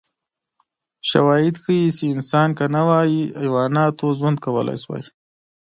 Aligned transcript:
شواهد 1.09 1.55
ښيي 1.63 1.87
چې 1.97 2.03
انسان 2.13 2.49
که 2.57 2.65
نه 2.75 2.81
وای، 2.87 3.13
حیواناتو 3.41 4.05
ژوند 4.17 4.37
کولای 4.45 4.77
شوی. 4.83 5.03